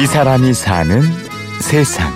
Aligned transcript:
이 0.00 0.06
사람이 0.06 0.52
사는 0.52 1.02
세상. 1.60 2.12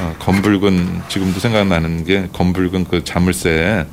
어, 0.00 0.14
검붉은 0.18 1.02
지금도 1.08 1.40
생각나는 1.40 2.04
게 2.04 2.28
검붉은 2.32 2.84
그 2.84 3.04
자물쇠에 3.04 3.86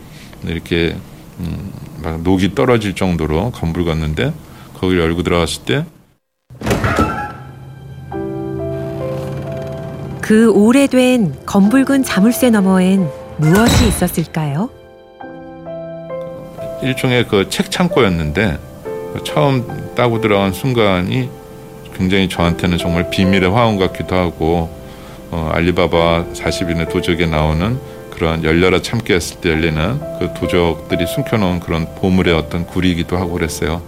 이렇게 0.43 0.97
음, 1.39 1.71
막 2.03 2.21
녹이 2.21 2.55
떨어질 2.55 2.95
정도로 2.95 3.51
검붉었는데 3.51 4.33
거기를 4.73 5.01
열고 5.03 5.23
들어갔을 5.23 5.63
때 5.65 5.85
그 10.25 10.49
오래된 10.49 11.45
검붉은 11.45 12.01
자물쇠 12.01 12.49
너머엔 12.49 13.07
무엇이 13.37 13.87
있었을까요? 13.87 14.69
일종의 16.81 17.27
그 17.27 17.49
책 17.49 17.71
창고였는데 17.71 18.57
처음 19.23 19.65
따고 19.95 20.21
들어간 20.21 20.51
순간이 20.51 21.29
굉장히 21.95 22.27
저한테는 22.29 22.77
정말 22.77 23.09
비밀의 23.09 23.49
화원 23.49 23.77
같기도 23.77 24.15
하고 24.15 24.69
어, 25.31 25.49
알리바바 25.53 26.25
40인의 26.33 26.89
도적에 26.89 27.25
나오는 27.25 27.79
그런 28.11 28.43
열려라 28.43 28.81
참깨 28.81 29.13
했을 29.15 29.39
때 29.41 29.49
열리는 29.51 29.99
그 30.19 30.33
도적들이 30.33 31.05
숨겨놓은 31.07 31.59
그런 31.61 31.87
보물의 31.95 32.33
어떤 32.33 32.65
구리이기도 32.65 33.17
하고 33.17 33.33
그랬어요. 33.33 33.81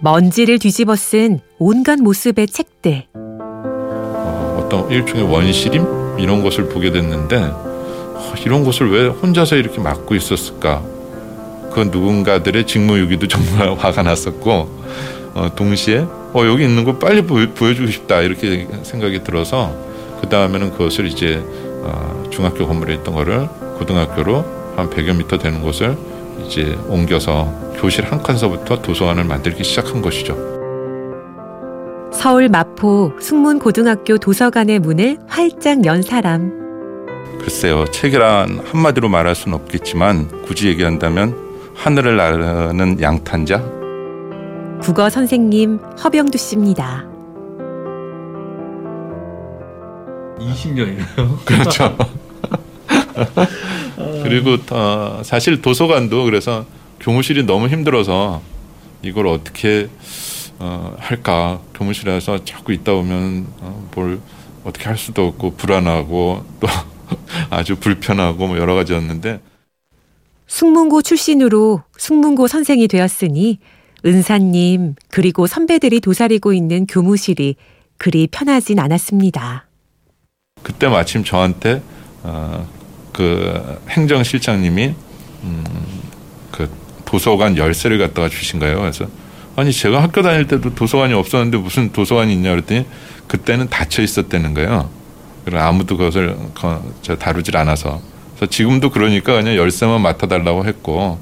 먼지를 0.00 0.58
뒤집어 0.58 0.96
쓴 0.96 1.40
온갖 1.58 1.98
모습의 2.00 2.48
책들. 2.48 3.04
어, 3.14 4.60
어떤 4.64 4.90
일종의 4.90 5.24
원시림 5.32 6.18
이런 6.18 6.42
것을 6.42 6.68
보게 6.68 6.90
됐는데 6.90 7.36
어, 7.36 7.71
이런 8.44 8.64
것을 8.64 8.90
왜 8.90 9.06
혼자서 9.06 9.56
이렇게 9.56 9.80
맡고 9.80 10.14
있었을까? 10.14 10.82
그 11.72 11.80
누군가들의 11.80 12.66
직무유기도 12.66 13.28
정말 13.28 13.74
화가 13.78 14.02
났었고 14.02 14.82
어, 15.34 15.48
동시에 15.54 16.06
어, 16.34 16.44
여기 16.46 16.64
있는 16.64 16.84
거 16.84 16.98
빨리 16.98 17.22
보여, 17.22 17.48
보여주고 17.54 17.90
싶다 17.90 18.20
이렇게 18.20 18.68
생각이 18.82 19.24
들어서 19.24 19.74
그 20.20 20.28
다음에는 20.28 20.72
그것을 20.72 21.06
이제 21.06 21.42
어, 21.82 22.24
중학교 22.30 22.66
건물에 22.66 22.94
있던 22.94 23.14
거를 23.14 23.48
고등학교로 23.78 24.44
한 24.76 24.88
100여 24.88 25.16
미터 25.16 25.38
되는 25.38 25.60
곳을 25.60 25.96
이제 26.46 26.76
옮겨서 26.88 27.72
교실 27.76 28.04
한 28.04 28.22
칸서부터 28.22 28.82
도서관을 28.82 29.24
만들기 29.24 29.64
시작한 29.64 30.00
것이죠. 30.00 30.36
서울 32.12 32.48
마포 32.48 33.14
숙문고등학교 33.20 34.18
도서관의 34.18 34.78
문을 34.78 35.18
활짝 35.26 35.84
연 35.86 36.02
사람. 36.02 36.61
글쎄요, 37.42 37.84
책이란 37.86 38.60
한마디로 38.66 39.08
말할 39.08 39.34
수는 39.34 39.58
없겠지만 39.58 40.42
굳이 40.42 40.68
얘기한다면 40.68 41.36
하늘을 41.74 42.16
나르는 42.16 43.00
양탄자? 43.02 43.60
국어 44.80 45.10
선생님 45.10 45.78
허병두 46.02 46.38
씨입니다. 46.38 47.04
20년이나요? 50.38 51.44
그렇죠. 51.44 51.96
그리고 54.22 54.56
어, 54.70 55.22
사실 55.24 55.60
도서관도 55.60 56.24
그래서 56.24 56.64
교무실이 57.00 57.44
너무 57.44 57.66
힘들어서 57.66 58.40
이걸 59.02 59.26
어떻게 59.26 59.88
어, 60.60 60.94
할까 60.98 61.58
교무실에서 61.74 62.44
자꾸 62.44 62.72
있다 62.72 62.92
보면 62.92 63.48
어, 63.60 63.88
뭘 63.94 64.20
어떻게 64.64 64.84
할 64.84 64.96
수도 64.96 65.26
없고 65.26 65.54
불안하고 65.56 66.44
또 66.60 66.68
아주 67.50 67.76
불편하고 67.76 68.46
뭐 68.46 68.58
여러 68.58 68.74
가지였는데 68.74 69.40
숙문고 70.46 71.02
출신으로 71.02 71.82
숙문고 71.96 72.46
선생이 72.46 72.88
되었으니 72.88 73.58
은사님 74.04 74.96
그리고 75.10 75.46
선배들이 75.46 76.00
도사리고 76.00 76.52
있는 76.52 76.86
교무실이 76.86 77.56
그리 77.96 78.26
편하진 78.26 78.78
않았습니다. 78.78 79.66
그때 80.62 80.88
마침 80.88 81.24
저한테 81.24 81.82
어, 82.22 82.68
그 83.12 83.80
행정실장님이 83.88 84.94
음, 85.44 85.64
그 86.50 86.68
도서관 87.04 87.56
열쇠를 87.56 87.98
갖다가 87.98 88.28
주신 88.28 88.58
거예요. 88.58 88.80
그래서 88.80 89.06
아니 89.54 89.72
제가 89.72 90.02
학교 90.02 90.22
다닐 90.22 90.46
때도 90.46 90.74
도서관이 90.74 91.12
없었는데 91.12 91.58
무슨 91.58 91.92
도서관이 91.92 92.32
있냐 92.32 92.50
그랬더니 92.50 92.86
그때는 93.26 93.68
닫혀 93.68 94.02
있었다는 94.02 94.54
거예요. 94.54 94.90
그리고 95.44 95.60
아무도 95.60 95.96
그것을 95.96 96.36
저 97.02 97.16
다루질 97.16 97.56
않아서. 97.56 98.00
그래서 98.36 98.50
지금도 98.50 98.90
그러니까 98.90 99.34
그냥 99.34 99.56
열쇠만 99.56 100.00
맡아달라고 100.00 100.64
했고 100.66 101.18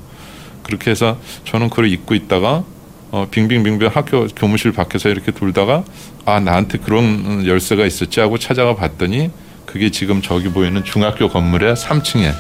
그렇게 0.62 0.91
해서 0.91 1.19
저는 1.44 1.70
그걸 1.70 1.86
잊고 1.86 2.14
있다가 2.14 2.64
어, 3.12 3.26
빙빙빙빙 3.30 3.91
학교 3.92 4.28
교무실 4.28 4.72
밖에서 4.72 5.09
이렇게 5.09 5.32
돌다가 5.32 5.82
아 6.25 6.38
나한테 6.38 6.78
그런 6.78 7.44
열쇠가 7.44 7.84
있었지 7.84 8.20
하고 8.20 8.38
찾아가 8.38 8.76
봤더니 8.76 9.30
그게 9.66 9.91
지금 9.91 10.22
저기 10.22 10.48
보이는 10.48 10.84
중학교 10.84 11.28
건물의 11.28 11.75
3층에 11.75 12.32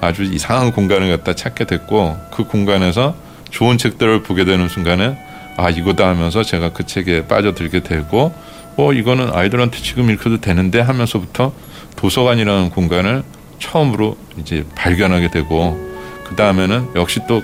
아주 0.00 0.24
이상한 0.24 0.72
공간을 0.72 1.16
갖다 1.16 1.34
찾게 1.34 1.64
됐고 1.64 2.18
그 2.32 2.44
공간에서 2.44 3.14
좋은 3.50 3.78
책들을 3.78 4.22
보게 4.22 4.44
되는 4.44 4.68
순간에 4.68 5.16
아 5.56 5.70
이거다 5.70 6.08
하면서 6.08 6.42
제가 6.42 6.72
그 6.72 6.86
책에 6.86 7.26
빠져들게 7.26 7.80
되고 7.80 8.34
어 8.80 8.94
이거는 8.94 9.34
아이들한테 9.34 9.76
지금 9.78 10.08
읽혀도 10.08 10.40
되는데 10.40 10.80
하면서부터 10.80 11.52
도서관이라는 11.96 12.70
공간을 12.70 13.22
처음으로 13.58 14.16
이제 14.38 14.64
발견하게 14.74 15.30
되고 15.30 15.78
그 16.24 16.34
다음에는 16.34 16.92
역시 16.96 17.20
또 17.28 17.42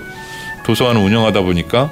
도서관을 0.65 0.99
운영하다 0.99 1.41
보니까 1.41 1.91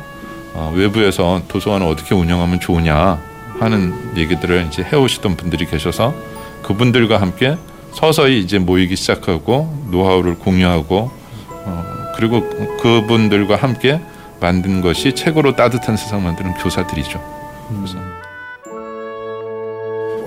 어, 0.56 0.74
외부에서 0.76 1.44
도서관을 1.48 1.86
어떻게 1.86 2.16
운영하면 2.16 2.60
좋으냐 2.60 3.22
하는 3.60 4.18
얘기들을 4.18 4.66
이제 4.68 4.84
해오시던 4.84 5.38
분들이 5.38 5.68
계셔서 5.68 6.16
그분들과 6.64 7.22
함께 7.22 7.56
서서히 7.94 8.40
이제 8.40 8.58
모이기 8.58 8.96
시작하고 8.96 9.90
노하우를 9.92 10.40
공유하고 10.40 11.12
어, 11.52 11.86
그리고 12.16 12.50
그분들과 12.82 13.58
함께 13.58 14.02
만든 14.42 14.82
것이 14.82 15.14
책으로 15.14 15.56
따뜻한 15.56 15.98
세상 15.98 16.24
만드는 16.24 16.56
교사들이죠. 16.56 17.22
그래서 17.70 18.25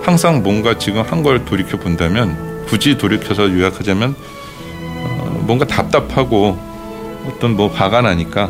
항상 0.09 0.43
뭔가 0.43 0.79
지금 0.79 1.03
한 1.03 1.23
걸 1.23 1.45
돌이켜 1.45 1.77
본다면 1.77 2.65
굳이 2.67 2.97
돌이켜서 2.97 3.51
요약하자면 3.51 4.15
어, 5.05 5.43
뭔가 5.47 5.67
답답하고 5.67 6.57
어떤 7.27 7.55
뭐 7.57 7.69
화가 7.69 8.01
나니까 8.01 8.49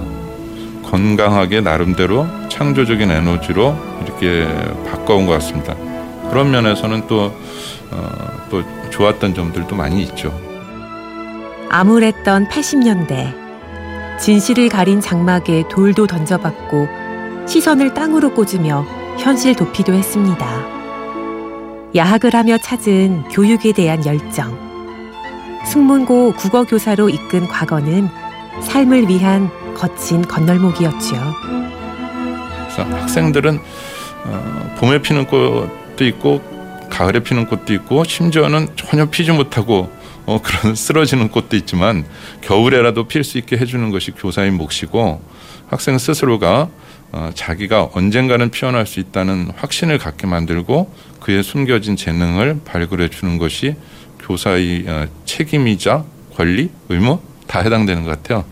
건강하게 0.84 1.62
나름대로 1.62 2.28
창조적인 2.48 3.10
에너지로 3.10 3.76
이렇게 4.04 4.46
바꿔온 4.88 5.26
것 5.26 5.32
같습니다. 5.32 5.74
그런 6.30 6.52
면에서는 6.52 7.08
또, 7.08 7.34
어, 7.90 8.46
또 8.50 8.62
좋았던 8.90 9.34
점들도 9.34 9.74
많이 9.74 10.00
있죠. 10.02 10.32
암울했던 11.70 12.48
80년대. 12.50 13.34
진실을 14.20 14.68
가린 14.68 15.00
장막에 15.00 15.64
돌도 15.68 16.06
던져봤고 16.06 16.86
시선을 17.48 17.94
땅으로 17.94 18.30
꽂으며 18.34 18.86
현실 19.18 19.56
도피도 19.56 19.92
했습니다. 19.94 20.57
야학을 21.94 22.34
하며 22.34 22.58
찾은 22.58 23.28
교육에 23.30 23.72
대한 23.72 24.04
열정. 24.04 24.68
숙문고 25.64 26.34
국어교사로 26.34 27.08
이끈 27.08 27.48
과거는 27.48 28.08
삶을 28.62 29.08
위한 29.08 29.50
거친 29.74 30.22
건널목이었지요. 30.22 31.18
학생들은 32.76 33.58
어, 34.24 34.76
봄에 34.78 35.00
피는 35.00 35.26
꽃도 35.26 36.04
있고 36.06 36.40
가을에 36.90 37.20
피는 37.20 37.46
꽃도 37.46 37.72
있고 37.74 38.04
심지어는 38.04 38.68
전혀 38.76 39.06
피지 39.06 39.32
못하고 39.32 39.90
어, 40.26 40.40
그런 40.42 40.74
쓰러지는 40.76 41.30
꽃도 41.30 41.56
있지만 41.56 42.04
겨울에라도 42.42 43.08
필 43.08 43.24
수 43.24 43.38
있게 43.38 43.56
해주는 43.56 43.90
것이 43.90 44.12
교사의 44.12 44.50
몫이고 44.52 45.22
학생 45.68 45.98
스스로가 45.98 46.68
어, 47.12 47.30
자기가 47.34 47.90
언젠가는 47.94 48.50
피어날 48.50 48.86
수 48.86 49.00
있다는 49.00 49.50
확신을 49.56 49.98
갖게 49.98 50.26
만들고 50.26 50.92
그의 51.20 51.42
숨겨진 51.42 51.96
재능을 51.96 52.60
발굴해 52.64 53.08
주는 53.08 53.38
것이 53.38 53.76
교사의 54.20 54.84
어, 54.86 55.06
책임이자 55.24 56.04
권리, 56.36 56.70
의무 56.88 57.20
다 57.46 57.60
해당되는 57.60 58.04
것 58.04 58.10
같아요. 58.10 58.44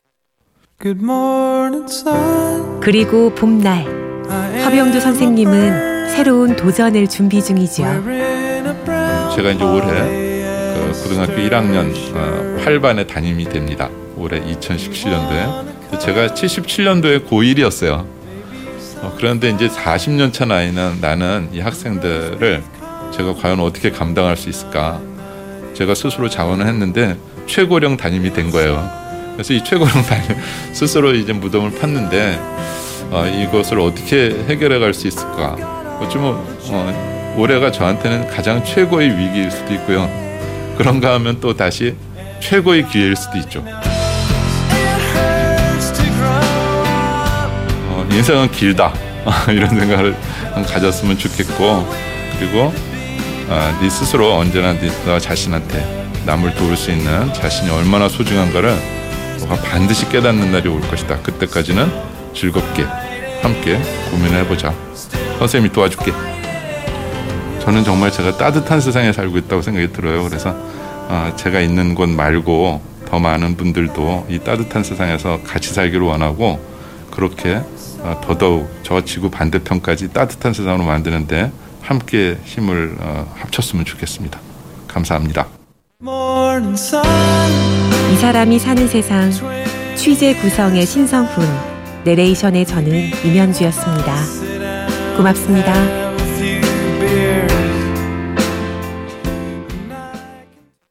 그리고 2.81 3.35
봄날 3.35 3.85
허병두 4.65 5.01
선생님은 5.01 6.11
새로운 6.11 6.57
도전을 6.57 7.09
준비 7.09 7.43
중이죠. 7.43 7.83
제가 9.35 9.51
이제 9.51 9.65
올해 9.65 9.87
그 10.75 11.03
고등학교 11.03 11.33
1학년 11.35 11.93
8반에 12.65 13.07
담임이 13.07 13.45
됩니다. 13.49 13.89
올해 14.17 14.41
2017년도에 14.41 16.01
제가 16.01 16.29
77년도에 16.29 17.27
고1이었어요. 17.29 18.16
어, 19.07 19.15
그런데 19.17 19.51
이제 19.51 19.69
40년 19.69 20.33
차 20.33 20.45
나이는 20.45 20.99
나는 21.01 21.49
이 21.53 21.61
학생들을 21.61 22.63
제가 23.13 23.35
과연 23.35 23.61
어떻게 23.61 23.91
감당할 23.91 24.37
수 24.37 24.49
있을까? 24.49 25.01
제가 25.75 25.95
스스로 25.95 26.29
자원을 26.29 26.67
했는데 26.67 27.17
최고령 27.47 27.97
담임이 27.97 28.33
된 28.33 28.51
거예요. 28.51 28.91
그래서 29.35 29.55
이 29.55 29.63
최고령 29.63 30.03
담임 30.03 30.37
스스로 30.73 31.15
이제 31.15 31.33
무덤을 31.33 31.73
팠는데 31.73 32.39
어, 33.13 33.25
이것을 33.27 33.79
어떻게 33.79 34.31
해결해 34.49 34.79
갈 34.81 34.93
수 34.93 35.07
있을까? 35.07 35.53
어쩌면 36.01 36.35
어, 36.71 37.35
올해가 37.39 37.71
저한테는 37.71 38.27
가장 38.29 38.65
최고의 38.65 39.11
위기일 39.17 39.51
수도 39.53 39.73
있고요. 39.75 40.11
그런가 40.77 41.15
하면 41.15 41.39
또 41.41 41.55
다시 41.57 41.95
최고의 42.41 42.89
기회일 42.89 43.15
수도 43.15 43.39
있죠. 43.39 43.65
인생은 48.17 48.51
길다 48.51 48.95
이런 49.51 49.69
생각을 49.69 50.17
가졌으면 50.67 51.19
좋겠고 51.19 51.87
그리고 52.39 52.73
아, 53.51 53.79
네 53.81 53.91
스스로 53.91 54.35
언제나 54.37 54.73
네 54.73 54.91
자신한테 55.19 56.07
남을 56.25 56.55
도울 56.55 56.77
수 56.77 56.91
있는 56.91 57.33
자신이 57.35 57.71
얼마나 57.71 58.09
소중한가를 58.09 58.75
너가 59.41 59.57
반드시 59.57 60.09
깨닫는 60.09 60.51
날이 60.51 60.69
올 60.69 60.81
것이다. 60.81 61.19
그때까지는 61.19 61.93
즐겁게 62.35 62.85
함께 63.43 63.79
고민을 64.11 64.41
해보자. 64.41 64.75
선생님이 65.39 65.73
도와줄게. 65.73 66.13
저는 67.61 67.85
정말 67.85 68.11
제가 68.11 68.39
따뜻한 68.39 68.81
세상에 68.81 69.13
살고 69.13 69.37
있다고 69.39 69.61
생각이 69.61 69.93
들어요. 69.93 70.25
그래서 70.25 70.57
아, 71.09 71.33
제가 71.37 71.61
있는 71.61 71.95
곳 71.95 72.09
말고 72.09 72.81
더 73.07 73.19
많은 73.21 73.57
분들도 73.57 74.27
이 74.31 74.39
따뜻한 74.39 74.83
세상에서 74.83 75.43
같이 75.45 75.73
살기를 75.75 76.01
원하고 76.01 76.59
그렇게 77.11 77.57
아, 77.57 77.65
더더욱 78.21 78.71
저 78.83 79.05
지구 79.05 79.31
반대편까지 79.31 80.13
따뜻한 80.13 80.53
세상으로 80.53 80.85
만드는데 80.85 81.51
함께 81.83 82.37
힘을 82.45 82.97
어, 83.01 83.33
합쳤으면 83.37 83.85
좋겠습니다. 83.85 84.41
감사합니다. 84.89 85.47
이 88.13 88.17
사람이 88.17 88.59
사는 88.59 88.89
세상 88.89 89.31
취재 89.97 90.35
구성의 90.35 90.87
신성훈 90.87 91.47
내레이션의 92.05 92.67
저는 92.67 93.11
임현주였습니다. 93.25 94.15
고맙습니다. 95.17 95.73